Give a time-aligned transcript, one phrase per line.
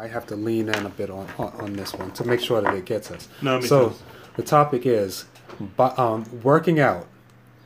[0.00, 2.62] might have to lean in a bit on, on, on this one to make sure
[2.62, 3.28] that it gets us.
[3.42, 4.02] No, it so sense.
[4.34, 5.26] the topic is
[5.76, 7.06] bo- um, working out,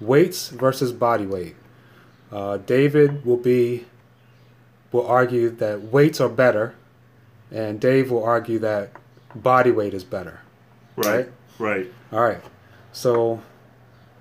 [0.00, 1.54] weights versus body weight.
[2.32, 3.84] Uh, David will be
[4.90, 6.74] will argue that weights are better,
[7.52, 8.90] and Dave will argue that
[9.36, 10.40] body weight is better.
[10.96, 11.28] Right.
[11.60, 11.86] Right.
[12.10, 12.40] All right.
[12.90, 13.40] So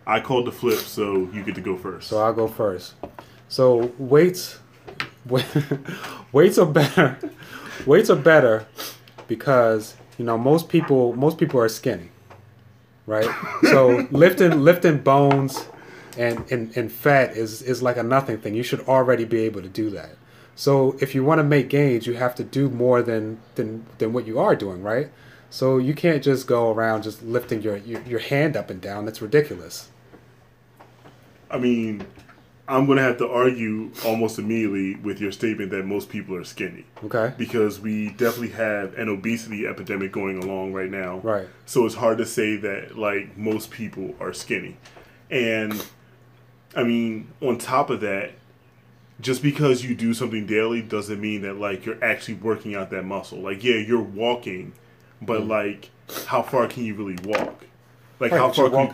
[0.06, 2.10] I called the flip, so you get to go first.
[2.10, 2.94] So I'll go first.
[3.48, 4.60] So weights,
[6.32, 7.18] weights are better.
[7.86, 8.66] Weights are better
[9.28, 12.10] because you know most people most people are skinny,
[13.06, 13.30] right?
[13.64, 15.66] So lifting lifting bones
[16.18, 18.56] and, and, and fat is is like a nothing thing.
[18.56, 20.12] You should already be able to do that.
[20.56, 24.14] So if you want to make gains, you have to do more than than than
[24.14, 25.10] what you are doing, right?
[25.50, 29.06] So you can't just go around just lifting your, your, your hand up and down.
[29.06, 29.90] That's ridiculous.
[31.52, 32.08] I mean,
[32.68, 36.86] I'm gonna have to argue almost immediately with your statement that most people are skinny.
[37.04, 37.34] Okay.
[37.38, 41.18] Because we definitely have an obesity epidemic going along right now.
[41.20, 41.48] Right.
[41.66, 44.78] So it's hard to say that like most people are skinny.
[45.30, 45.86] And
[46.76, 48.32] I mean, on top of that,
[49.20, 53.04] just because you do something daily doesn't mean that like you're actually working out that
[53.04, 53.40] muscle.
[53.40, 54.72] Like yeah, you're walking,
[55.22, 55.48] but Mm.
[55.50, 55.90] like
[56.28, 57.66] how far can you really walk?
[58.22, 58.94] Like Right, how far can you,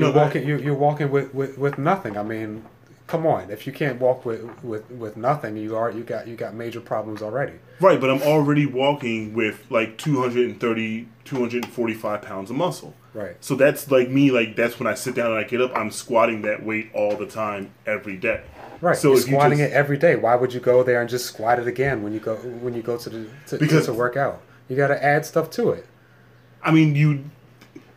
[0.00, 0.46] You're no, walking.
[0.46, 2.16] You're, you're walking with, with, with nothing.
[2.16, 2.64] I mean,
[3.10, 3.50] come on.
[3.50, 6.80] If you can't walk with, with, with nothing, you are you got you got major
[6.80, 7.54] problems already.
[7.80, 12.94] Right, but I'm already walking with like 230, 245 pounds of muscle.
[13.12, 13.36] Right.
[13.40, 15.90] So that's like me, like that's when I sit down and I get up, I'm
[15.90, 18.42] squatting that weight all the time, every day.
[18.80, 18.96] Right.
[18.96, 20.14] So you're if you squatting just- it every day.
[20.14, 22.82] Why would you go there and just squat it again when you go when you
[22.82, 24.40] go to the to, Because- to work out?
[24.68, 25.84] You got to add stuff to it.
[26.62, 27.24] I mean, you,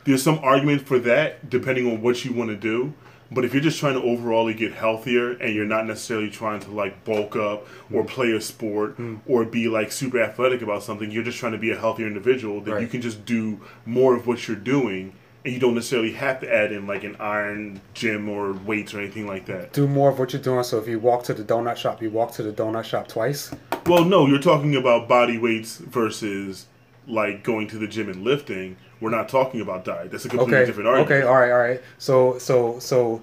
[0.05, 2.95] there's some argument for that depending on what you want to do.
[3.33, 6.71] But if you're just trying to overall get healthier and you're not necessarily trying to
[6.71, 7.95] like bulk up Mm.
[7.95, 8.95] or play a sport
[9.27, 12.61] or be like super athletic about something, you're just trying to be a healthier individual,
[12.61, 15.13] then you can just do more of what you're doing
[15.45, 18.99] and you don't necessarily have to add in like an iron gym or weights or
[19.01, 19.73] anything like that.
[19.73, 20.63] Do more of what you're doing.
[20.63, 23.51] So if you walk to the donut shop, you walk to the donut shop twice.
[23.85, 26.67] Well, no, you're talking about body weights versus
[27.07, 28.77] like going to the gym and lifting.
[29.03, 30.11] We're not talking about diet.
[30.11, 30.65] That's a completely Okay.
[30.65, 31.11] different argument.
[31.11, 31.27] Okay.
[31.27, 31.51] All right.
[31.51, 31.81] All right.
[31.97, 33.21] So so so,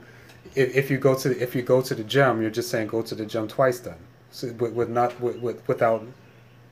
[0.55, 2.89] if, if you go to the, if you go to the gym, you're just saying
[2.89, 3.97] go to the gym twice then.
[4.31, 6.05] So with, with not with, with without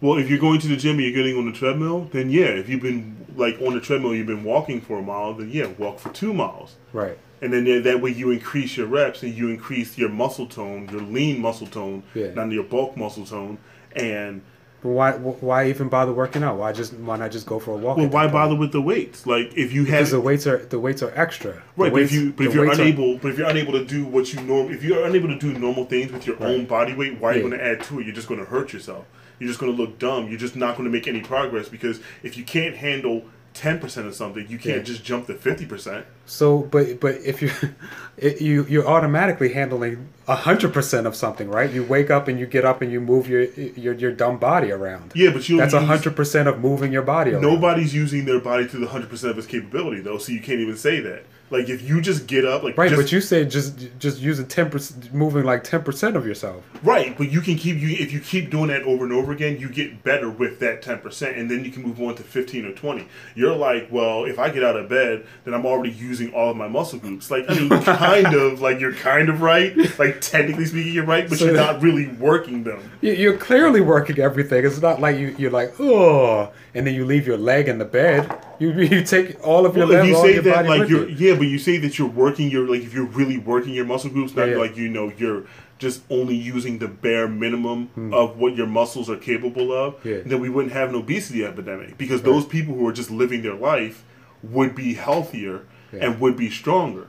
[0.02, 2.50] Well, if you're going to the gym and you're getting on the treadmill, then yeah.
[2.62, 5.66] If you've been like on the treadmill, you've been walking for a mile, then yeah,
[5.78, 6.76] walk for two miles.
[6.92, 7.18] right.
[7.40, 10.88] And then yeah, that way you increase your reps and you increase your muscle tone,
[10.92, 12.34] your lean muscle tone, Yeah.
[12.34, 13.58] not your bulk muscle tone.
[13.94, 14.42] And
[14.80, 16.56] But why why even bother working out?
[16.56, 17.96] Why just why not just go for a walk?
[17.96, 19.26] well, why bother with the weights?
[19.26, 21.62] Like if you Because have the weights are the weights are extra.
[21.76, 23.84] Right, but if you but if you're weights are- unable but if you're unable to
[23.84, 26.94] do what you norm if you're unable to do normal things with your own body
[26.94, 27.48] weight, why are you Yeah.
[27.48, 28.06] going to add to it?
[28.06, 29.04] You're just going to hurt yourself.
[29.40, 30.28] You're just going to look dumb.
[30.28, 33.24] You're just not going to make any progress because if you can't handle
[33.58, 34.82] ten percent of something, you can't Yeah.
[34.82, 36.06] just jump to fifty percent.
[36.26, 37.50] So, but but if you
[38.16, 41.70] it, you you're automatically handling hundred percent of something, right?
[41.70, 44.70] You wake up and you get up and you move your your your dumb body
[44.70, 45.12] around.
[45.14, 47.42] Yeah, but you That's hundred percent of moving your body around.
[47.42, 50.60] Nobody's using their body to the hundred percent of its capability though, so you can't
[50.60, 51.24] even say that.
[51.50, 54.46] Like if you just get up, like Right, just, but you say just just using
[54.46, 56.62] ten percent, moving like ten percent of yourself.
[56.82, 59.58] Right, but you can keep you if you keep doing that over and over again,
[59.58, 62.64] you get better with that ten percent, and then you can move on to fifteen
[62.66, 63.08] or twenty.
[63.34, 66.56] You're like, well, if I get out of bed, then I'm already using all of
[66.56, 67.30] my muscle groups.
[67.30, 69.74] Like, I mean, kind of like you're kind of right.
[69.98, 72.90] Like technically speaking, you're right, but So you're not really working them.
[73.00, 74.64] You- You're clearly working everything.
[74.66, 77.84] It's not like you you're like oh, and then you leave your leg in the
[77.84, 78.30] bed.
[78.58, 81.16] You you take all of your Well, if you say that body like you're you.
[81.30, 84.10] yeah, but you say that you're working your like if you're really working your muscle
[84.10, 84.58] groups, not Yeah, yeah.
[84.60, 85.44] like you know you're
[85.78, 88.12] just only using the bare minimum Hmm.
[88.12, 90.18] of what your muscles are capable of, Yeah.
[90.26, 93.54] then we wouldn't have an obesity epidemic because those people who are just living their
[93.54, 94.02] life
[94.42, 95.60] would be healthier
[95.92, 97.06] and would be stronger.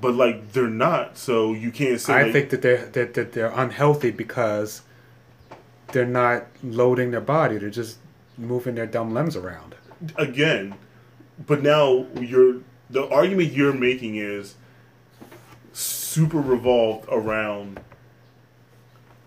[0.00, 2.12] But like they're not, so you can't say.
[2.14, 4.82] I like- think that they're that, that they're unhealthy because
[5.92, 7.58] they're not loading their body.
[7.58, 7.98] They're just
[8.38, 9.74] moving their dumb limbs around.
[10.16, 10.74] Again,
[11.46, 12.60] but now you're
[12.90, 14.54] the argument you're making is
[15.72, 17.80] super revolved around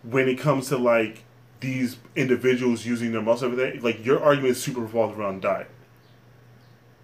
[0.03, 1.23] when it comes to like
[1.59, 3.79] these individuals using their muscle every day.
[3.79, 5.69] Like your argument is super revolved around diet.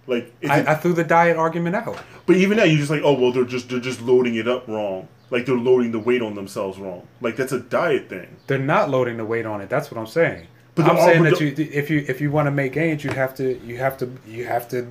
[0.07, 1.99] Like, is it- I, I threw the diet argument out.
[2.25, 4.67] but even now you're just like, oh well, they're just they're just loading it up
[4.67, 5.07] wrong.
[5.29, 7.05] Like they're loading the weight on themselves wrong.
[7.21, 8.37] Like that's a diet thing.
[8.47, 9.69] They're not loading the weight on it.
[9.69, 10.47] That's what I'm saying.
[10.77, 13.03] But I'm the- saying but that you, if you if you want to make gains,
[13.03, 14.87] you have to you have to you have to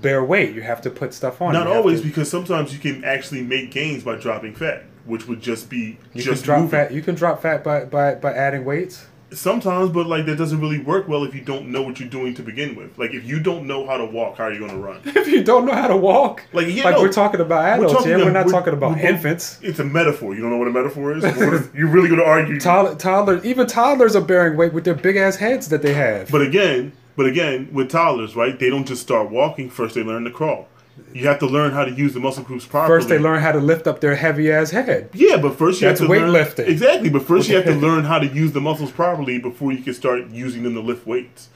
[0.00, 0.54] bear weight.
[0.54, 1.52] You have to put stuff on.
[1.52, 5.40] Not always to- because sometimes you can actually make gains by dropping fat, which would
[5.40, 6.70] just be you just can drop moving.
[6.70, 6.92] fat.
[6.92, 9.06] You can drop fat by by, by adding weights.
[9.36, 12.34] Sometimes, but like that doesn't really work well if you don't know what you're doing
[12.34, 12.96] to begin with.
[12.98, 15.00] Like if you don't know how to walk, how are you going to run?
[15.06, 17.86] If you don't know how to walk, Like, yeah, like no, we're talking about we're
[17.86, 19.58] adults, talking yeah, to- we're not we're- talking about we're infants.
[19.62, 20.34] It's a metaphor.
[20.34, 21.22] You don't know what a metaphor is?
[21.74, 22.60] You're really going to argue?
[22.60, 26.30] Toddler, toddlers, even toddlers are bearing weight with their big ass heads that they have.
[26.30, 28.58] But again, but again, with toddlers, right?
[28.58, 29.70] They don't just start walking.
[29.70, 30.68] First, they learn to crawl.
[31.12, 32.98] You have to learn how to use the muscle groups properly.
[32.98, 35.10] First, they learn how to lift up their heavy ass head.
[35.12, 36.68] Yeah, but first you That's have to learn weightlifting.
[36.68, 37.10] exactly.
[37.10, 39.94] But first you have to learn how to use the muscles properly before you can
[39.94, 41.48] start using them to lift weights.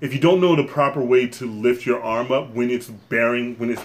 [0.00, 3.56] If you don't know the proper way to lift your arm up when it's bearing,
[3.58, 3.82] when it's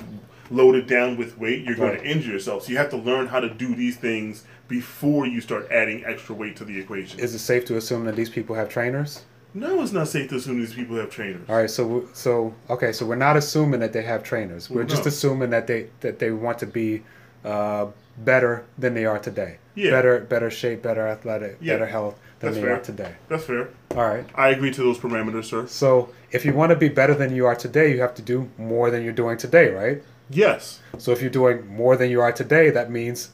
[0.51, 1.99] loaded down with weight, you're going Right.
[2.03, 2.63] to injure yourself.
[2.63, 6.35] So you have to learn how to do these things before you start adding extra
[6.35, 7.19] weight to the equation.
[7.19, 9.23] Is it safe to assume that these people have trainers?
[9.55, 11.49] No, it's not safe to assume these people have trainers.
[11.49, 14.69] All right, so so okay, so we're not assuming that they have trainers.
[14.69, 15.09] We're Well, just no.
[15.09, 17.03] assuming that they that they want to be
[17.43, 17.87] uh,
[18.17, 19.57] better than they are today.
[19.73, 19.91] Yeah.
[19.91, 21.73] Better better shape, better athletic, Yeah.
[21.75, 22.75] better health than That's they fair.
[22.75, 23.11] are today.
[23.29, 23.69] That's fair.
[23.91, 24.25] All right.
[24.35, 25.65] I agree to those parameters, sir.
[25.67, 28.49] So if you want to be better than you are today, you have to do
[28.57, 30.03] more than you're doing today, right?
[30.29, 30.79] Yes.
[30.97, 33.29] So if you're doing more than you are today, that means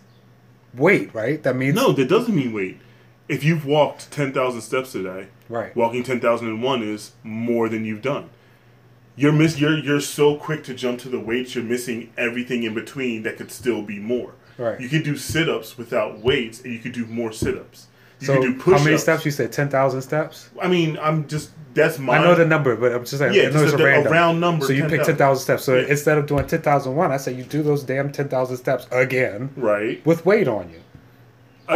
[0.75, 1.41] weight, right?
[1.43, 2.79] That means No, that doesn't mean weight.
[3.27, 5.75] If you've walked 10,000 steps today, right.
[5.75, 8.29] walking 10,001 is more than you've done.
[9.15, 12.73] You're miss you're you're so quick to jump to the weights, you're missing everything in
[12.73, 14.33] between that could still be more.
[14.57, 14.79] Right.
[14.79, 17.87] You could do sit-ups without weights and you could do more sit-ups.
[18.19, 18.85] You So could do how push-ups.
[18.85, 19.25] many steps?
[19.25, 20.49] You said ten thousand steps.
[20.61, 23.33] I mean, I'm just that's my I know the number, but I'm just saying.
[23.33, 24.11] Yeah, I know it's a- a, random.
[24.13, 25.05] round number, So you pick 10,000.
[25.07, 25.63] ten thousand steps.
[25.65, 25.87] So Yeah.
[25.89, 28.87] instead of doing ten thousand one, I say you do those damn ten thousand steps
[28.91, 30.03] again right.
[30.05, 30.79] with weight on you.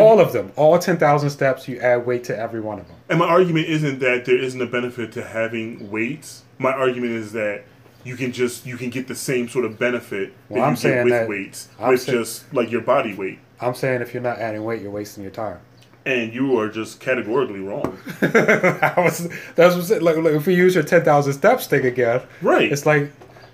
[0.01, 1.67] All of them, all ten thousand steps.
[1.67, 2.97] You add weight to every one of them.
[3.09, 6.43] And my argument isn't that there isn't a benefit to having weights.
[6.57, 7.63] My argument is that
[8.03, 10.77] you can just you can get the same sort of benefit Well, that I'm you
[10.77, 13.39] saying get with that- weights I'm with saying- just like your body weight.
[13.61, 15.59] I'm saying if you're not adding weight, you're wasting your time.
[16.05, 17.97] And you are just categorically wrong.
[18.21, 22.21] I was that's what like, like if we use your ten thousand steps thing again,
[22.41, 22.71] Right.
[22.71, 23.11] It's like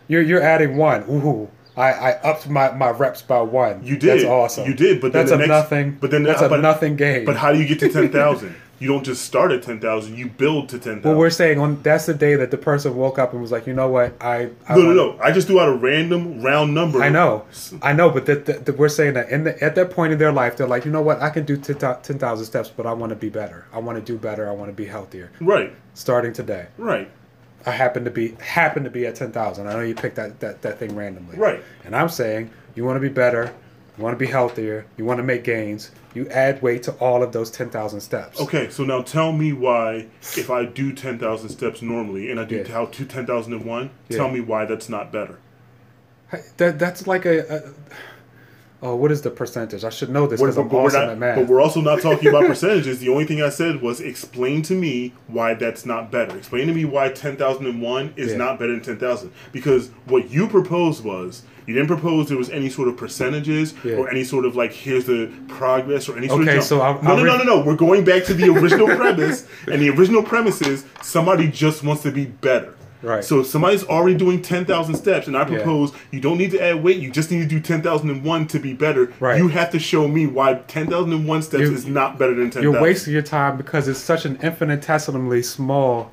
[0.10, 1.04] you're you're adding one.
[1.10, 1.50] Ooh,
[1.82, 3.84] I, I upped my, my reps by one.
[3.84, 4.10] You did.
[4.20, 4.68] That's awesome.
[4.68, 5.98] You did, but then that's the a next- nothing.
[6.00, 7.26] but then- that's a but- nothing game.
[7.26, 8.56] But how do you get to ten thousand?
[8.80, 10.18] you don't just start at ten thousand.
[10.18, 13.20] You build to ten well, we're saying on that's the day that the person woke
[13.20, 15.20] up and was like, you know what, I, I no, no, no.
[15.22, 17.00] I just threw out a random round number.
[17.00, 17.46] I know,
[17.84, 20.18] I know, but that, that, that we're saying that in the, at that point in
[20.20, 23.12] their life, they're like, you know what, I can do 10,000 steps, but I want
[23.12, 23.68] to be better.
[23.72, 24.50] I want to do better.
[24.50, 25.30] I want to be healthier.
[25.40, 25.72] Right.
[25.94, 27.08] Starting today, Right.
[27.66, 29.68] I happen to be happen to be at 10,000.
[29.68, 31.38] I know you picked that, that, that thing randomly.
[31.38, 31.64] Right.
[31.86, 33.54] And I'm saying you want to be better,
[33.98, 35.92] you want to be healthier, you want to make gains.
[36.14, 38.42] You add weight to all of those 10,000 steps.
[38.42, 38.70] Okay.
[38.70, 42.58] So now tell me why, if I do ten thousand steps normally and I do
[42.58, 42.68] Yeah.
[42.68, 44.18] how to ten thousand and one, Yeah.
[44.18, 45.38] tell me why that's not better.
[46.58, 47.62] That, that's like a, a.
[48.84, 49.84] Oh, what is the percentage?
[49.84, 51.36] I should know this But, because I'm but we're awesome not, at math.
[51.36, 53.00] but we're also not talking about percentages.
[53.00, 56.36] The only thing I said was explain to me why that's not better.
[56.36, 58.38] Explain to me why 10,001 is Yeah.
[58.38, 59.32] not better than 10,000.
[59.52, 63.98] Because what you proposed was, you didn't propose there was any sort of percentages Yeah.
[63.98, 66.66] or any sort of like, here's the progress or any sort Okay, of jump.
[66.66, 67.64] so I'll- no, I'll no, re- no, no, no.
[67.64, 69.46] We're going back to the original premise.
[69.72, 72.74] And the original premise is somebody just wants to be better.
[73.02, 73.24] Right.
[73.24, 76.84] So if somebody's already doing 10,000 steps and I propose you don't need to add
[76.84, 79.12] weight, you just need to do 10,001 to be better.
[79.20, 79.38] Right.
[79.38, 82.64] You have to show me why 10,001 steps You- is not better than 10,000.
[82.64, 86.12] You're wasting your time because it's such an infinitesimally small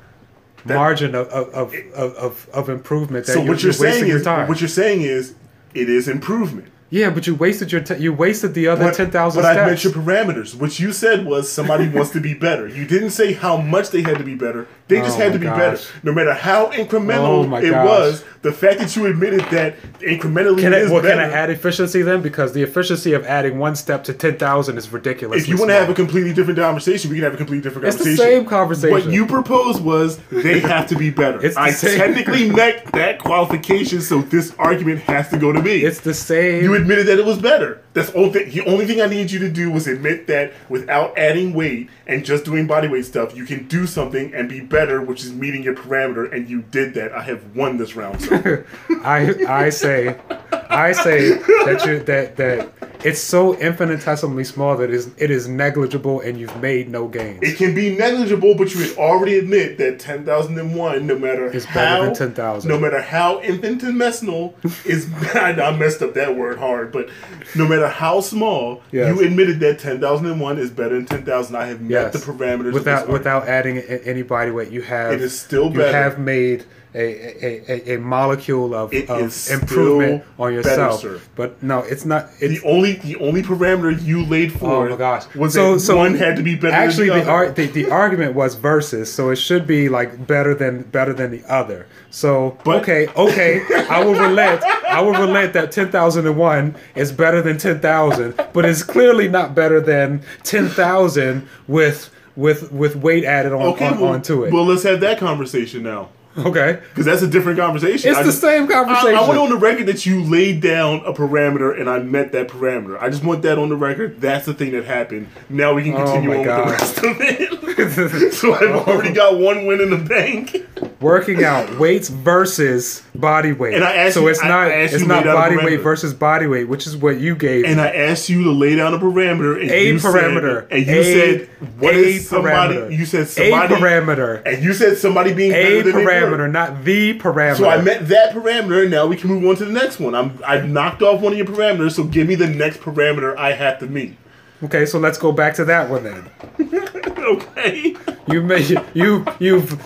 [0.64, 4.18] margin of of, of, of, of, improvement that So you're, what you're, wasting saying your
[4.18, 4.48] is time.
[4.48, 5.34] what you're saying is
[5.74, 6.68] it is improvement.
[6.90, 9.54] Yeah, but you wasted your t- you wasted the other But, ten thousand but I
[9.54, 9.84] steps.
[9.84, 10.54] meant your parameters.
[10.54, 12.66] What you said was somebody wants to be better.
[12.66, 14.66] You didn't say how much they had to be better.
[14.88, 15.58] They just Oh had to be gosh.
[15.58, 15.80] better.
[16.02, 17.86] No matter how incremental Oh it gosh.
[17.86, 21.20] was, the fact that you admitted that incrementally can I, is well, better.
[21.20, 22.22] can I add efficiency then?
[22.22, 25.42] Because the efficiency of adding one step to ten thousand is ridiculous.
[25.42, 27.86] if you want to have a completely different conversation, we can have a completely different
[27.88, 28.32] It's the conversation.
[28.40, 28.90] same conversation.
[28.92, 31.44] What you proposed was they have to be better.
[31.44, 35.84] It's I same- technically met that qualification, so this argument has to go to me.
[35.84, 36.62] it's the same.
[36.64, 37.82] you admitted that it was better.
[37.92, 38.50] That's only thing.
[38.50, 42.24] The only thing I need you to do was admit that without adding weight and
[42.24, 45.62] just doing body weight stuff, you can do something and be better, which is meeting
[45.62, 46.32] your parameter.
[46.32, 47.12] And you did that.
[47.12, 48.26] I have won this round.
[49.04, 50.18] I I say
[50.52, 52.72] I say that you that that
[53.04, 57.38] it's so infinitesimally small that it is it is negligible and you've made no gains.
[57.42, 61.18] It can be negligible, but you would already admit that ten thousand and one, no
[61.18, 62.68] matter Is how, better than 10,000.
[62.68, 65.08] no matter how infinitesimal is.
[65.34, 67.08] I I messed up that word hard, but
[67.54, 69.16] no matter how small, Yes.
[69.16, 71.56] you admitted that ten thousand and one is better than ten thousand.
[71.56, 72.12] I have met Yes.
[72.12, 74.70] the parameters without without adding a- any body weight.
[74.70, 75.86] You have It is still better.
[75.86, 76.64] you have made
[76.94, 81.00] a, a, a, a molecule of, of improvement on better, yourself.
[81.00, 81.20] sir.
[81.36, 82.28] but no, it's not.
[82.40, 85.32] It's The only the only parameter you laid Oh for my gosh!
[85.34, 87.46] was so that so one had to be better Actually, than the, the, other.
[87.46, 91.30] ar- the the argument was versus, so it should be like better than better than
[91.30, 91.86] the other.
[92.10, 94.62] So But- okay, okay, I will relent.
[94.64, 98.82] I will relent that ten thousand and one is better than ten thousand, but it's
[98.82, 104.12] clearly not better than ten thousand with with with weight added on, okay, on well,
[104.12, 104.52] onto it.
[104.52, 106.08] well, let's have that conversation now
[106.46, 108.10] okay, because that's a different conversation.
[108.10, 109.16] it's I the just- same conversation.
[109.16, 112.48] I want on the record that you laid down a parameter and I met that
[112.48, 113.00] parameter.
[113.00, 114.20] I just want that on the record.
[114.20, 115.28] That's the thing that happened.
[115.48, 116.66] Now we can Oh continue my on God.
[116.66, 118.32] with the rest of it.
[118.34, 118.84] so I've oh.
[118.92, 120.56] already got one win in the bank.
[121.00, 123.74] Working out weights versus body weight.
[123.74, 125.80] And I asked so you- it's not I it's not lay down a body weight
[125.80, 127.64] versus body weight, which is what you gave.
[127.64, 129.60] And I asked you to lay down a parameter.
[129.60, 130.68] And a you parameter.
[130.68, 132.98] Said, and you a, said, "What is somebody?" parameter.
[132.98, 133.74] You said somebody.
[133.74, 134.42] a parameter.
[134.44, 136.10] And you said somebody being A better than they were.
[136.28, 137.56] Parameter, not the parameter.
[137.58, 140.14] So I met that parameter, and now we can move on to the next one.
[140.14, 143.52] I'm I've knocked off one of your parameters, so give me the next parameter I
[143.52, 144.16] have to meet.
[144.62, 146.30] Okay, so let's go back to that one then.
[147.18, 147.94] okay.
[148.28, 149.80] You made you you've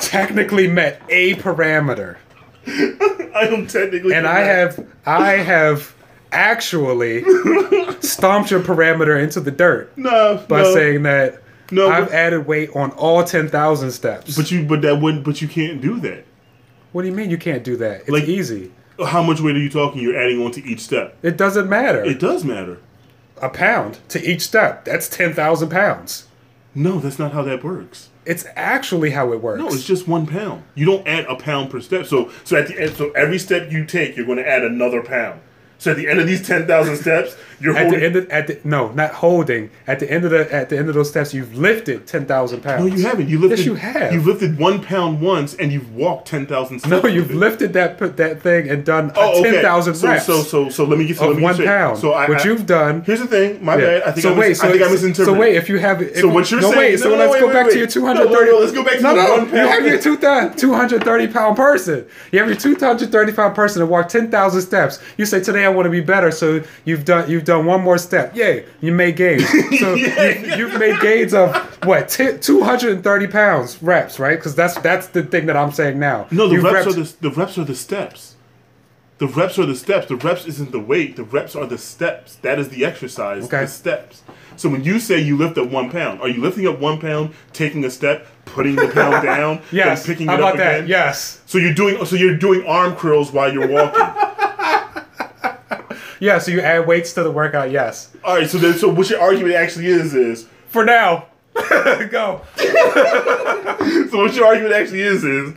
[0.00, 2.16] technically met a parameter,
[2.66, 4.14] I am technically.
[4.14, 5.94] and I have I have
[6.32, 7.22] actually
[8.00, 12.46] stomped your parameter into the dirt no by no, saying that No, I've but- added
[12.46, 14.36] weight on all ten thousand steps.
[14.36, 15.24] But you but that wouldn't.
[15.24, 16.24] But you can't do that.
[16.92, 18.02] what do you mean you can't do that?
[18.02, 18.72] It's Like- easy.
[19.06, 20.02] How much weight are you talking?
[20.02, 21.16] You're adding on to each step.
[21.22, 22.02] It doesn't matter.
[22.04, 22.78] It does matter.
[23.40, 24.84] a pound to each step.
[24.84, 26.26] That's ten thousand pounds.
[26.74, 28.08] No, that's not how that works.
[28.26, 29.60] It's actually how it works.
[29.60, 30.64] No, it's just one pound.
[30.74, 32.06] You don't add a pound per step.
[32.06, 35.02] So so at the end, so every step you take, you're going to add another
[35.02, 35.40] pound.
[35.80, 38.00] So at the end of these ten thousand steps, you're At holding.
[38.00, 39.70] the end of at the no, not holding.
[39.86, 42.62] At the end of the at the end of those steps, you've lifted ten thousand
[42.62, 42.80] pounds.
[42.84, 43.28] no, you haven't.
[43.28, 43.58] You lifted.
[43.58, 44.12] Yes, you have.
[44.12, 47.02] You've lifted one pound once, and you've walked ten thousand steps.
[47.04, 49.52] no, you've lifted that put that thing and done Oh, okay.
[49.52, 51.66] ten thousand so, reps So so so let me get so of me one get
[51.66, 51.98] pound.
[51.98, 53.02] So I, what I- you've done.
[53.02, 53.64] Here's the thing.
[53.64, 53.80] My yeah.
[54.00, 54.02] bad.
[54.02, 55.26] I think so I, mis- wait, so, I think I misinterpreted.
[55.34, 57.16] So wait, if you have, if So what you're no, saying- Wait, no, so no,
[57.16, 57.72] let's wait, go wait, back wait.
[57.74, 59.98] to your two no, no, let's go back to no, the no, You have your
[60.56, 62.04] two hundred thirty pound person.
[62.32, 64.98] You have your two hundred thirty pound person that walked ten thousand steps.
[65.16, 67.98] You say today I want to be better, so you've done you've done one more
[67.98, 68.34] step.
[68.34, 69.44] Yay, you made gains.
[69.78, 70.28] So Yeah.
[70.56, 74.36] you, you've made gains of what two hundred and thirty pounds reps, right?
[74.38, 76.26] Because that's that's the thing that I'm saying now.
[76.30, 78.34] No, the You've reps repped- are the the reps are the steps.
[79.18, 80.06] The reps are the steps.
[80.06, 81.16] The reps isn't the weight.
[81.16, 82.36] The reps are the steps.
[82.36, 83.44] That is the exercise.
[83.46, 83.62] Okay.
[83.62, 84.22] The steps.
[84.56, 87.34] So when you say you lift up one pound, are you lifting up one pound,
[87.52, 90.04] taking a step, putting the pound down, Yes.
[90.04, 90.74] then picking How it about up that?
[90.76, 90.88] again?
[90.88, 91.40] Yes.
[91.46, 94.00] So you're doing so you're doing arm curls while you're walking.
[96.20, 96.38] Yeah.
[96.38, 97.70] So you add weights to the workout.
[97.70, 98.10] Yes.
[98.24, 98.48] All right.
[98.48, 101.26] So then, so what your argument actually is is For now.
[102.10, 102.42] Go.
[102.56, 105.54] so what your argument actually is is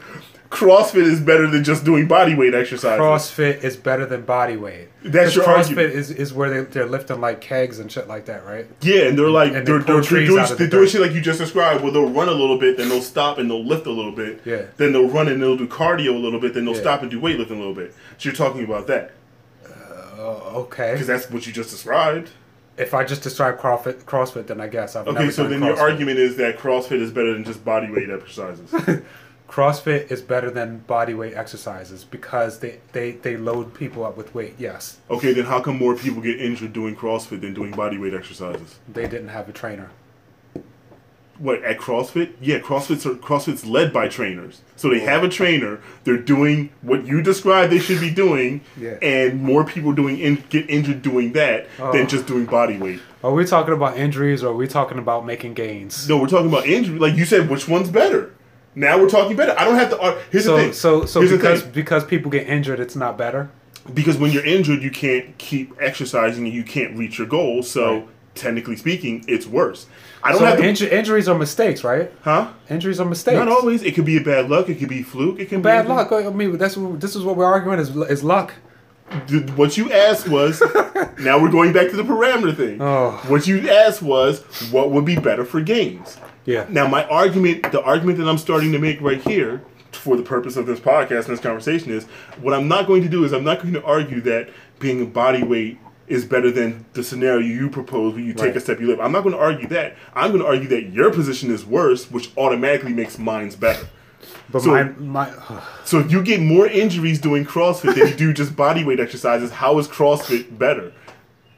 [0.49, 2.99] CrossFit is better than just doing body weight exercises.
[2.99, 4.89] CrossFit is better than body weight.
[5.03, 5.93] That's your CrossFit argument.
[5.93, 8.67] is, is where they, they're lifting like kegs and shit like that, right?
[8.81, 11.13] Yeah, and they're like And they they're, pull they're, doing, the they're doing shit like
[11.13, 13.85] you just described, where they'll run a little bit, then they'll stop and they'll lift
[13.87, 14.41] a little bit.
[14.43, 14.63] Yeah.
[14.75, 16.81] Then they'll run and they'll do cardio a little bit, then they'll Yeah.
[16.81, 17.93] stop and do weightlifting a little bit.
[18.17, 19.11] So you're talking about that
[20.21, 20.93] Oh, okay.
[20.93, 22.29] because that's what you just described.
[22.77, 26.19] If I just describe CrossFit, CrossFit, then I guess I've Okay, so then your argument
[26.19, 28.71] is that CrossFit is better than just body weight exercises.
[29.49, 34.33] CrossFit is better than body weight exercises because they, they, they load people up with
[34.33, 34.55] weight.
[34.57, 38.13] Yes, okay, then how come more people get injured doing CrossFit than doing body weight
[38.13, 38.79] exercises?
[38.87, 39.89] they didn't have a trainer.
[41.41, 42.33] What at CrossFit?
[42.39, 45.79] Yeah, CrossFit's are, CrossFit's led by trainers, so they have a trainer.
[46.03, 48.91] They're doing what you described they should be doing, Yeah.
[49.01, 51.91] and more people doing in, get injured doing that Oh.
[51.91, 52.99] than just doing body weight.
[53.23, 56.07] Are we talking about injuries or are we talking about making gains?
[56.07, 56.99] No, we're talking about injury.
[56.99, 58.31] Like you said, which one's better?
[58.75, 59.55] Now we're talking better.
[59.57, 59.99] I don't have to.
[59.99, 60.73] ar- Here's the So thing.
[60.73, 63.49] so so Here's because because people get injured, it's not better.
[63.95, 67.67] because when you're injured, you can't keep exercising and you can't reach your goals.
[67.69, 68.07] So Right.
[68.35, 69.87] Technically speaking, it's worse.
[70.23, 70.63] I don't So have to.
[70.63, 72.11] inju- injuries are mistakes, right?
[72.21, 72.51] huh?
[72.69, 73.37] Injuries are mistakes.
[73.37, 73.83] Not always.
[73.83, 74.69] It could be a bad luck.
[74.69, 75.39] It could be fluke.
[75.39, 76.11] It can Bad be bad luck.
[76.11, 78.53] I mean, that's what, this is what we're arguing is is luck.
[79.55, 80.61] What you asked was.
[81.19, 82.81] now we're going back to the parameter thing.
[82.81, 83.11] Oh.
[83.27, 86.17] What you asked was what would be better for games.
[86.45, 86.65] Yeah.
[86.69, 89.61] Now, my argument, the argument that I'm starting to make right here,
[89.91, 92.05] for the purpose of this podcast and this conversation, is
[92.39, 95.05] what I'm not going to do is I'm not going to argue that being a
[95.05, 95.77] body weight
[96.11, 98.57] is better than the scenario you propose when you take Right.
[98.57, 98.99] a step you live.
[98.99, 99.95] I'm not going to argue that.
[100.13, 103.87] I'm going to argue that your position is worse, which automatically makes mine's better.
[104.51, 105.29] But So- my my
[105.85, 109.51] So if you get more injuries doing CrossFit than you do just body weight exercises,
[109.51, 110.91] how is CrossFit better?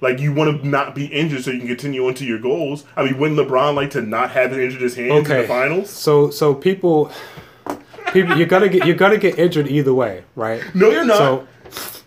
[0.02, 2.84] Like you want to not be injured so you can continue on to your goals.
[2.98, 5.42] I mean, wouldn't LeBron like to not have injured his hands in Okay.
[5.44, 5.90] the finals?
[5.90, 7.10] so so people
[8.12, 10.62] people, you're gonna get you're gonna get injured either way, right?
[10.76, 11.18] No, you're not.
[11.18, 11.48] So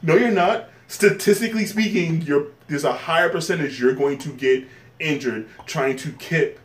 [0.02, 0.68] No, you're not.
[0.88, 4.64] Statistically speaking, you're there's a higher percentage you're going to get
[4.99, 6.59] injured trying to kip.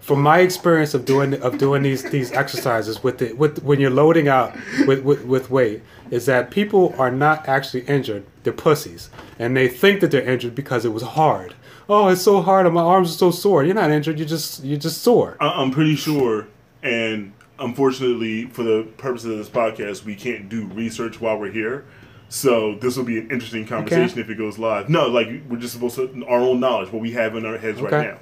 [0.00, 3.90] from my experience of doing of doing these these exercises with the with when you're
[3.90, 4.54] loading out
[4.86, 8.24] with, with with weight is that people are not actually injured.
[8.44, 9.10] They're pussies.
[9.38, 11.54] And they think that they're injured because it was hard.
[11.88, 13.64] Oh it's so hard and my arms are so sore.
[13.64, 14.18] You're not injured.
[14.18, 15.36] You're just you're just sore.
[15.40, 16.46] I- I'm pretty sure,
[16.82, 21.84] and unfortunately, for the purposes of this podcast, we can't do research while we're here.
[22.28, 24.88] So this will be an interesting conversation if it goes live.
[24.88, 27.80] No, like we're just supposed to our own knowledge, what we have in our heads
[27.80, 27.96] Okay.
[27.96, 28.18] right now,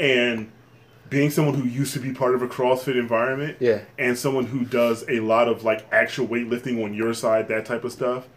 [0.00, 0.50] and
[1.08, 3.80] being someone who used to be part of a CrossFit environment, Yeah.
[3.98, 7.84] and someone who does a lot of like actual weightlifting on your side, that type
[7.84, 8.28] of stuff.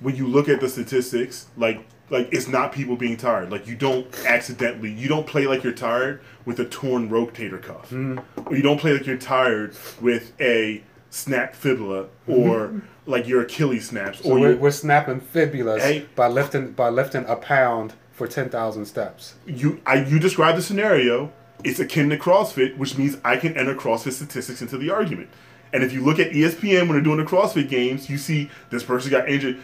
[0.00, 3.50] When you look at the statistics, like like it's not people being tired.
[3.50, 7.90] Like you don't accidentally, you don't play like you're tired with a torn rotator cuff,
[7.90, 8.18] mm-hmm.
[8.48, 13.88] or you don't play like you're tired with a snapped fibula, or like your Achilles
[13.88, 16.06] snaps, so or we're, you we're snapping fibulas Hey.
[16.14, 21.32] by lifting by lifting a pound for 10,000 steps you I, you describe the scenario.
[21.64, 25.28] It's akin to CrossFit, which means I can enter CrossFit statistics into the argument.
[25.72, 28.82] And if you look at ESPN when they're doing the CrossFit games, you see this
[28.84, 29.58] person got injured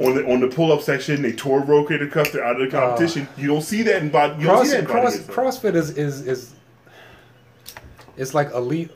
[0.00, 1.22] on the on the pull up section.
[1.22, 2.32] They tore a rotator cuff.
[2.32, 3.28] They're out of the competition.
[3.30, 3.40] Ah.
[3.40, 4.34] you don't see that in body.
[4.40, 5.18] You don't Cross, see that in cross.
[5.18, 6.54] CrossFit is is is
[8.16, 8.90] it's like elite.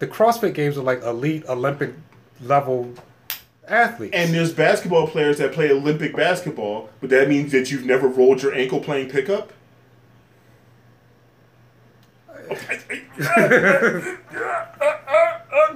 [0.00, 1.94] The CrossFit games are like elite Olympic
[2.42, 2.94] level
[3.68, 4.14] athletes.
[4.14, 8.42] And there's basketball players that play Olympic basketball, but that means that you've never rolled
[8.42, 9.52] your ankle playing pickup.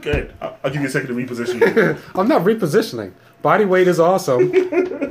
[0.01, 0.35] Good.
[0.41, 2.01] I'll I'll give you a second to reposition.
[2.15, 3.13] I'm not repositioning.
[3.43, 4.51] Body weight is awesome.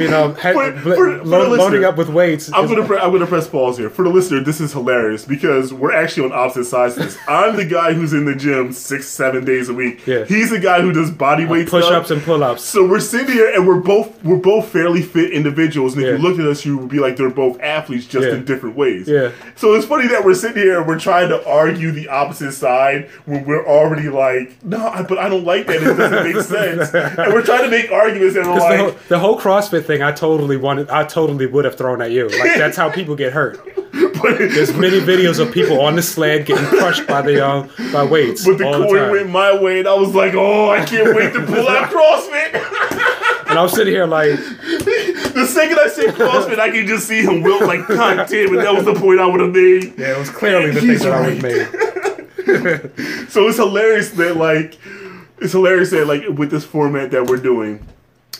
[0.00, 2.50] Mean, um, he- For- for- for lo- loading up with weights.
[2.52, 4.42] I'm gonna pre- I'm gonna press pause here for the listener.
[4.42, 7.18] This is hilarious because we're actually on opposite sides of this.
[7.28, 10.06] I'm the guy who's in the gym six seven days a week.
[10.06, 10.24] Yeah.
[10.24, 12.62] He's the guy who does body weight push-ups and pull-ups.
[12.64, 16.16] So we're sitting here and we're both we're both fairly fit individuals, and if Yeah.
[16.16, 18.34] you looked at us, you would be like they're both athletes just Yeah.
[18.34, 19.08] in different ways.
[19.08, 19.30] Yeah.
[19.56, 23.08] So it's funny that we're sitting here and we're trying to argue the opposite side
[23.26, 25.76] when we're already like, no, I, but I don't like that.
[25.82, 26.92] It doesn't make sense.
[26.94, 29.84] and we're trying to make arguments and we're 'Cause the, like, whole, the whole CrossFit
[29.90, 30.88] thing, I totally wanted.
[30.90, 32.28] I totally would have thrown at you.
[32.28, 33.58] Like that's how people get hurt.
[34.22, 38.04] but, There's many videos of people on the sled getting crushed by the um, by
[38.04, 38.44] weights.
[38.46, 39.10] but the coin time.
[39.10, 43.48] went my way, and I was like, oh, I can't wait to pull out CrossFit.
[43.50, 47.42] and I'm sitting here like, the second I say CrossFit, I can just see him
[47.42, 49.98] wilt like, damn it, that was the point I would have made.
[49.98, 51.42] yeah, it was clearly the thing that I right.
[51.42, 51.68] made.
[53.30, 54.76] So it's hilarious that like
[55.38, 57.86] it's hilarious that like with this format that we're doing,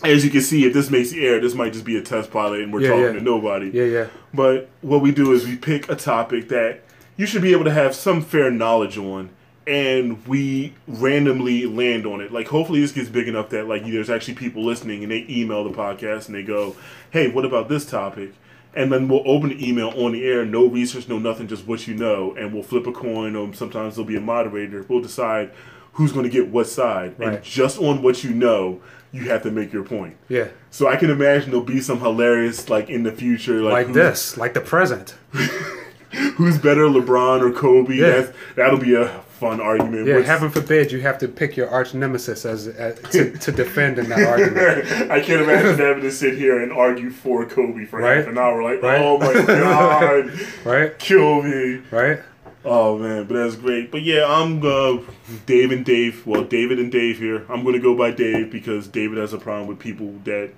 [0.02, 2.30] as you can see, if this makes the air, this might just be a test
[2.30, 3.12] pilot and we're Yeah, talking yeah.
[3.12, 3.70] to nobody.
[3.70, 4.06] Yeah, yeah.
[4.32, 6.80] But what we do is we pick a topic that
[7.16, 9.30] you should be able to have some fair knowledge on,
[9.66, 12.32] and we randomly land on it.
[12.32, 15.64] Like hopefully this gets big enough that like there's actually people listening and they email
[15.64, 16.74] the podcast and they go,
[17.10, 18.32] "Hey, what about this topic?"
[18.74, 21.88] And then we'll open the email on the air, no research, no nothing, just what
[21.88, 24.84] you know, and we'll flip a coin, or sometimes there'll be a moderator.
[24.88, 25.50] We'll decide
[25.94, 28.80] who's going to get what side, and just on what you know,
[29.12, 30.16] you have to make your point.
[30.28, 30.48] Yeah.
[30.70, 34.36] So I can imagine there'll be some hilarious, like in the future, like, Like this,
[34.36, 35.16] like the present.
[36.36, 37.94] who's better, LeBron or Kobe?
[37.94, 38.10] Yeah.
[38.10, 39.08] That's, that'll be a
[39.40, 40.06] fun argument.
[40.06, 43.98] Yeah, heaven forbid you have to pick your arch nemesis as, as to, to defend
[43.98, 45.10] in that argument.
[45.10, 48.18] I can't imagine having to sit here and argue for Kobe for Right.
[48.18, 48.62] half an hour.
[48.62, 49.00] Like, Right.
[49.00, 50.30] oh my god,
[50.64, 50.98] Right?
[50.98, 51.80] kill me.
[51.90, 52.20] Right?
[52.64, 53.90] Oh man, but that's great.
[53.90, 54.98] But yeah, I'm uh,
[55.46, 56.26] Dave and Dave.
[56.26, 57.46] Well, David and Dave here.
[57.48, 60.50] I'm gonna go by Dave because David has a problem with people that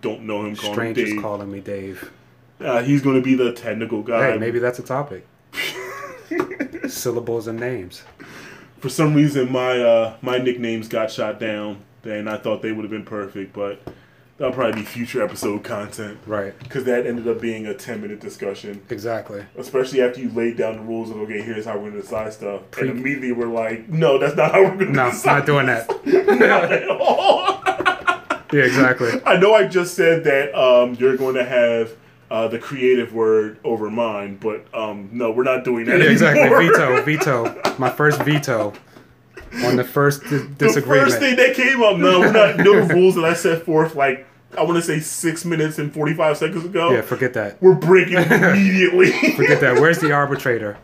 [0.00, 1.20] don't know him calling him Strangers Dave.
[1.22, 2.10] calling me Dave.
[2.58, 4.32] Uh, he's gonna be the technical guy.
[4.32, 5.26] Hey, maybe that's a topic.
[6.88, 8.02] Syllables and names.
[8.78, 12.82] for some reason my uh, my nicknames got shot down, and I thought they would
[12.84, 13.82] have been perfect, but
[14.40, 16.58] that'll probably be future episode content Right.
[16.58, 19.44] because that ended up being a ten minute discussion, Exactly.
[19.56, 22.62] especially after you laid down the rules of okay, here's how we're gonna decide stuff,
[22.70, 25.30] Pre- and immediately we're like, no, that's not how we're gonna No, decide.
[25.30, 26.06] No, not doing that.
[26.40, 27.60] Not at all.
[28.52, 29.10] Yeah, exactly.
[29.24, 31.92] I know I just said that um, you're going to have.
[32.32, 35.98] Uh, the creative word over mine, but um, no, we're not doing that.
[35.98, 36.48] Yeah, exactly.
[36.48, 37.02] Veto,
[37.54, 37.76] veto.
[37.76, 38.72] My first veto
[39.64, 40.60] on the first disagreement.
[40.60, 42.58] the first thing that came up, no, we're not.
[42.58, 46.14] No rules that I set forth like I want to say six minutes and forty
[46.14, 46.90] five seconds ago.
[46.90, 47.60] yeah, forget that.
[47.62, 49.80] We're breaking immediately, Forget that.
[49.80, 50.76] Where's the arbitrator?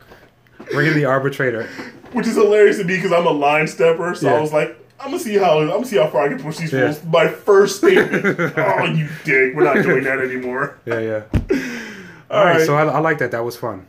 [0.72, 1.64] Bring in the arbitrator.
[2.12, 4.14] which is hilarious to me because I'm a line stepper.
[4.14, 4.37] So Yeah.
[4.37, 6.57] I was like, I'm gonna see how I'm gonna see how far I can push
[6.59, 6.81] these Yeah.
[6.83, 7.05] rules.
[7.05, 8.24] My first statement.
[8.57, 9.55] oh, you dick!
[9.55, 10.79] We're not doing that anymore.
[10.87, 11.22] Yeah, yeah.
[11.33, 11.40] All
[12.38, 12.66] All right, right.
[12.66, 13.31] so I, I like that.
[13.33, 13.87] That was fun.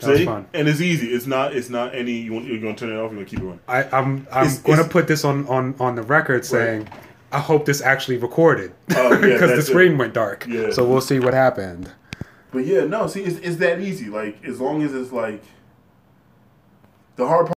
[0.00, 0.46] That was fun.
[0.54, 1.08] And it's easy.
[1.08, 1.54] It's not.
[1.56, 2.12] It's not any.
[2.12, 3.10] You want, you're gonna turn it off.
[3.10, 3.60] You're gonna keep it running.
[3.66, 6.88] I, I'm I'm It's- going to it's- put this on, on, on the record saying,
[7.30, 9.70] I hope this actually recorded Oh, yeah, because the that's it.
[9.70, 10.46] screen went dark.
[10.48, 10.70] Yeah.
[10.70, 11.92] So we'll see what happened.
[12.50, 13.06] But yeah, no.
[13.06, 14.08] See, it's, it's that easy.
[14.08, 15.42] Like as long as it's like
[17.16, 17.46] the hard part.